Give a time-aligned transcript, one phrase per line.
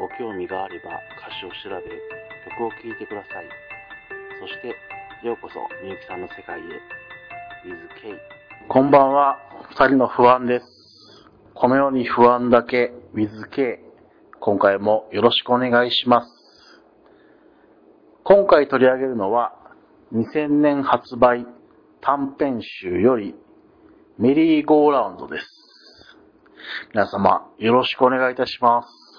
[0.00, 1.84] ご興味があれば歌詞を調べ、
[2.56, 3.48] 曲を聴いてください。
[4.40, 4.68] そして、
[5.26, 6.62] ようこそみゆきさんの世界へ。
[6.62, 8.18] With K。
[8.66, 9.36] こんばんは、
[9.68, 10.66] 二人の不安です。
[11.52, 13.84] このように不安だけ With K。
[14.40, 16.30] 今回もよろしくお願いします。
[18.24, 19.52] 今回取り上げるのは、
[20.14, 21.46] 2000年発売
[22.00, 23.34] 短編集より
[24.16, 25.46] メリーゴーラウンドです。
[26.94, 29.10] 皆様、よろしくお願いいたします。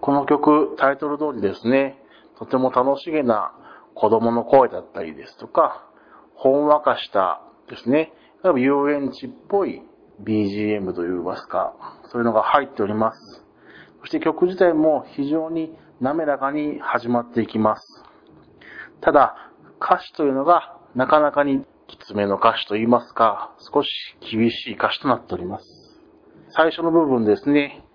[0.00, 2.02] この曲、タイトル通りですね、
[2.38, 3.52] とても楽しげな
[3.94, 5.88] 子供の声だったりですとか、
[6.34, 8.12] ほんわかしたですね、
[8.44, 9.82] 遊園地っぽい
[10.22, 11.74] BGM といいますか、
[12.10, 13.44] そういうのが入っております。
[14.00, 18.04] そして曲自体も非常に滑らかに始まっていきます。
[19.00, 19.50] ただ、
[19.80, 23.88] 歌詞というのがなかなかにきつめの歌詞といいますか、少し
[24.20, 26.00] 厳しい歌詞となっております。
[26.50, 27.85] 最初の部分ですね。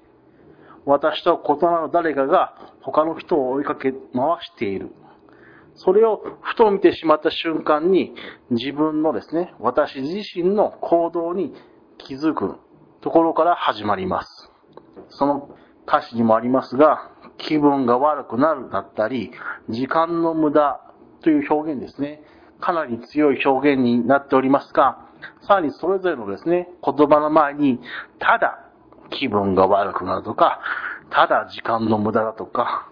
[0.85, 3.99] 私と異なる誰かが他の人を追いかけ回
[4.41, 4.91] している。
[5.75, 8.13] それをふと見てしまった瞬間に
[8.49, 11.53] 自分のですね、私自身の行動に
[11.97, 12.57] 気づく
[13.01, 14.51] ところから始まります。
[15.09, 15.49] その
[15.87, 19.31] 歌詞にもありますが、気分が悪くなるだったり、
[19.69, 20.81] 時間の無駄
[21.21, 22.23] という表現ですね。
[22.59, 25.07] かなり強い表現になっておりますが、
[25.41, 27.79] さらにそれぞれのですね、言葉の前に、
[28.19, 28.70] ただ
[29.11, 30.59] 気分が悪くなるとか、
[31.11, 32.89] ただ時間の無駄だとか、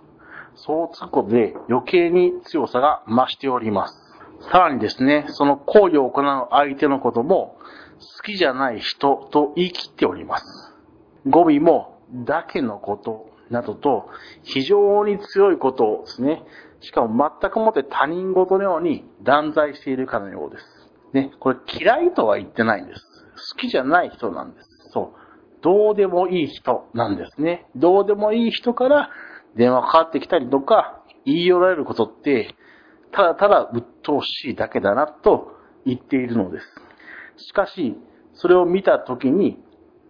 [0.56, 4.09] そうつくことで余計に強さが増しております。
[4.52, 7.58] さらにですね、その行為を行う相手のことも、
[8.18, 10.75] 好きじゃない人と言い切っております。
[11.25, 14.09] 語尾も、だけのことなどと、
[14.44, 16.44] 非常に強いことをですね、
[16.81, 20.66] しかも全くもって他人事のように断罪しているかのようです。
[21.13, 23.06] ね、これ嫌いとは言ってないんです。
[23.53, 24.69] 好きじゃない人なんです。
[24.91, 25.28] そう。
[25.62, 27.68] どうでもいい人なんですね。
[27.75, 29.09] どうでもいい人から
[29.56, 32.56] 電話かかってきたりとか言い寄られることって、
[33.12, 36.59] ただただ鬱陶しいだけだなと言っているので
[37.38, 37.46] す。
[37.47, 37.97] しかし、
[38.34, 39.62] それを見たときに、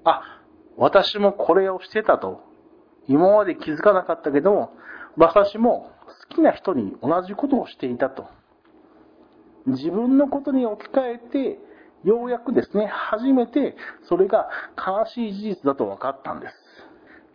[0.04, 0.42] あ、
[0.78, 2.42] 私もこれをしてたと。
[3.08, 4.74] 今まで気づかなかったけども、
[5.18, 5.92] 私も
[6.30, 8.28] 好きな人に同じことをしていたと。
[9.66, 11.60] 自分のことに置き換えて、
[12.04, 13.76] ようやくですね、初めて
[14.08, 16.56] それが悲しい事実だと分かったんです。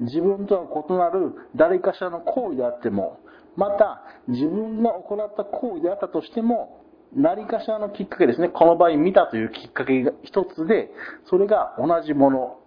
[0.01, 3.21] 自分とは異なる誰かしらの行為であっても、
[3.57, 6.81] また自分が行った行為であったとしても、
[7.15, 10.91] 何かしらのきっかけですね、この場合見たというきっかけが一つで、
[11.27, 12.59] それが同じもの、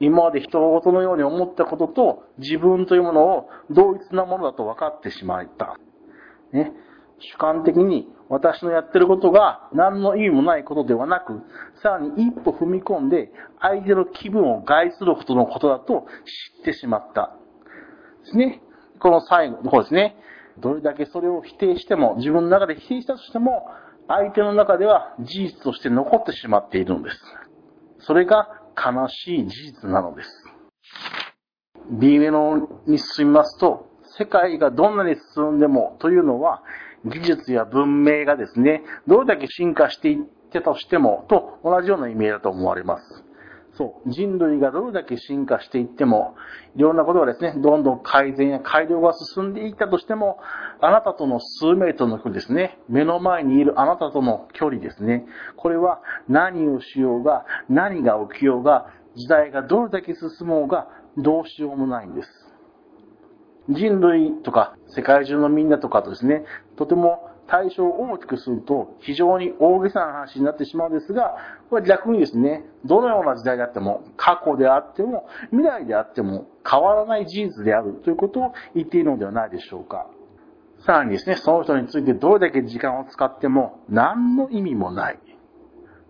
[0.00, 5.78] 今まで人事のように思ったことと自分というものを同一なものだと分かってしまった。
[6.52, 6.72] ね、
[7.18, 11.42] 主観的に私のやってることが何の意味もないことではなく、
[11.82, 13.30] さらに一歩踏み込んで
[13.60, 16.06] 相手の気分を害することのことだと
[16.58, 17.36] 知ってしまった。
[18.24, 18.62] ですね。
[19.00, 20.16] この最後の方ですね。
[20.58, 23.66] どれだけそれを否定しても、自分の中で否定したとしても、
[24.08, 27.16] 相手の中では事実として残ってしまっているのです。
[28.00, 30.44] それが悲しい事実なのです。
[31.90, 33.88] B メロに進みますと、
[34.18, 36.62] 世界がどんなに進んでもというのは、
[37.04, 40.16] 技術や文明がですね、どれだけ進化していっ
[40.50, 43.24] てたとしても、と同じような意味だと思われます。
[43.76, 46.36] そう、人類がどれだけ進化していっても、
[46.76, 50.38] いろんなことがですね、どんどん改善や改良が進んでいったとしても、
[50.80, 55.26] あなたとの数メートルの距離ですね、目の前にいるあなたとの距離ですね、
[55.56, 58.86] これは何をしようが、何が起きようが、
[59.16, 62.43] 時代がどれだけ進もうが、どうしようもないんです。
[63.68, 66.44] 人類とか世界中のみんなとかとですね、
[66.76, 71.36] とても対象を大きくすると非常に大げさな話になってしまうんですが、
[71.70, 80.06] これ逆にですね、どのような時代であっても、過去であっても、未来であっても変わらない事実であるということを言っているのではないでしょうか。
[80.86, 85.18] さらにですね、その人についてどれだけ時間を使っても何の意味もない。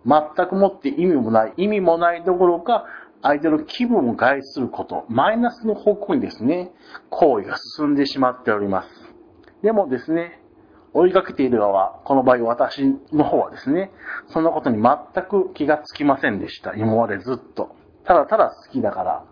[0.05, 1.53] 全くもって意味もない。
[1.57, 2.85] 意味もないどころか、
[3.25, 6.71] 相手の気分を害すること、マイナスの方向にですね、
[7.09, 8.89] 行為が進んでしまっております。
[9.63, 10.39] でもですね、
[10.93, 13.91] 追いかけている側、この場合私の方はですね、
[14.27, 16.75] そんなことに全く気がつきませんでした。
[16.75, 17.75] 今までずっと。
[18.03, 19.25] ただただ好きだから、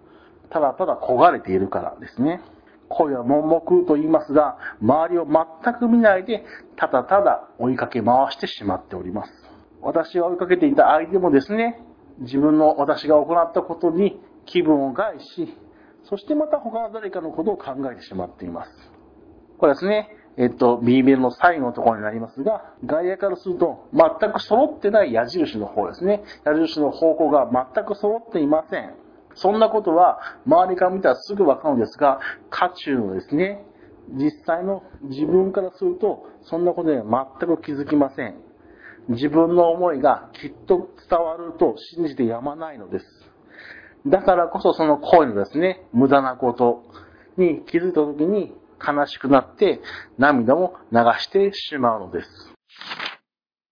[0.50, 2.42] ただただ焦がれているからですね。
[2.90, 6.44] 恋は盲目と言いますが、周りを全く見ないで、
[6.78, 9.32] ただただ追いかけ回してしまっております。
[9.84, 11.80] 私が追いかけていた相手もですね、
[12.20, 15.58] 自分の私が行ったことに気分を害し、
[16.04, 18.72] そしてまた他の誰かのことを考えてしまっています。
[19.58, 26.24] これですね、えっと、B メルの最後のところになりますが、外野からすると全く揃ってない矢印の方ですね。
[26.44, 28.96] 矢印の方向が全く揃っていません。
[29.36, 32.20] そんなことは周りから見たらすぐわかるんですが、
[32.50, 33.66] 渦中のですね、
[34.12, 38.36] 実際の自分からすると、そんなことには全く気づきません。
[39.10, 43.06] 自分の思いがきっと伝わると信じてやまないのです。
[44.06, 46.84] だからこそその恋のですね、無駄なこと
[47.38, 48.54] に気づいたときに
[48.86, 49.82] 悲しくなって
[50.18, 52.54] 涙も流してしまうのです。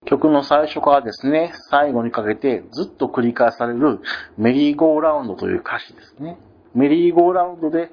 [0.05, 3.99] 曲の最初からですね、最後にかけてずっと繰り返される
[4.37, 6.37] メリーゴーラウンドという歌詞ですね。
[6.73, 7.91] メリーゴーラウンドで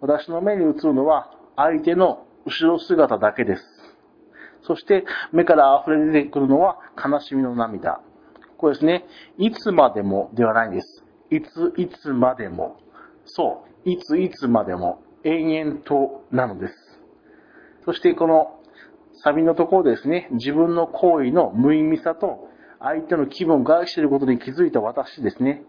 [0.00, 3.75] 私の目に映るのは相手の後ろ姿だけです。
[4.66, 8.00] そして目から溢れ出てくるのは悲しみの涙。
[8.58, 9.04] これですね、
[9.38, 11.04] いつまでもではないんです。
[11.30, 12.78] いついつまでも。
[13.24, 16.74] そう、いついつまでも延々となのです。
[17.84, 18.60] そしてこの
[19.22, 22.48] サビのところですね、自分の行為の無意味さと
[22.80, 25.62] 相手の気分を害していることに気づいた私ですね。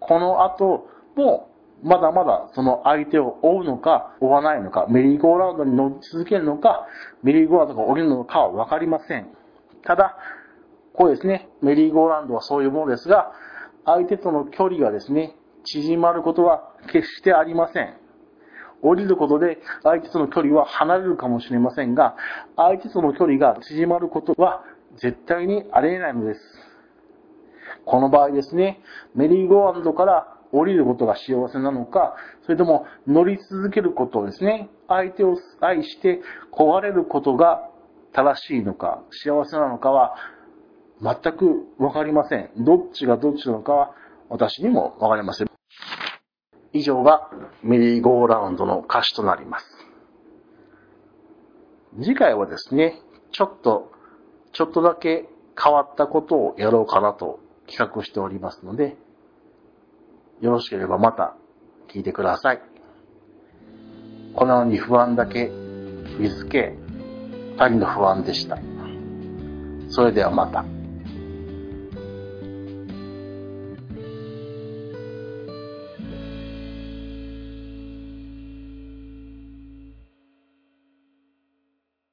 [0.00, 1.48] この後も
[1.82, 6.86] まだまだその相手を追うのか追わないのか、メリーゴーラウンドに乗り続けるのか、
[7.22, 9.26] メリーゴーラウンドが降りるのかはわかりません。
[9.82, 10.16] ただ、
[10.94, 13.32] こうですね、メリーゴーラウンドはそういうものですが、
[13.84, 17.94] 相手との距離がですね、縮まることは決してありません。
[18.82, 22.16] 降りることで相手との距離は離れるかもしれませんが、
[22.56, 24.62] 相手との距離が縮まることは
[24.96, 26.40] 絶対にありえないのです。
[27.86, 28.80] この場合ですね、
[29.14, 36.20] メリーゴーランドから降りることが幸せなのか、それとも乗り続けることですね、相手を愛して
[36.52, 37.68] 壊れることが
[38.12, 40.14] 正しいのか、幸せなのかは
[41.02, 42.50] 全くわかりません。
[42.58, 43.94] どっちがどっちなのかは
[44.28, 45.50] 私にもわかりません。
[46.72, 47.30] 以上が
[47.62, 49.66] メリーゴーラウンドの歌詞となります。
[52.00, 53.00] 次回はですね、
[53.32, 53.92] ちょっと、
[54.52, 55.28] ちょっとだけ
[55.60, 58.96] 変わったことをやろうかなと企画しておりますので、
[60.40, 61.36] よろしければまた
[61.88, 62.60] 聞いてください。
[64.34, 65.48] このように不安だけ、
[66.18, 66.76] 水系、
[67.56, 68.58] 二人の不安でした。
[69.88, 70.64] それではまた。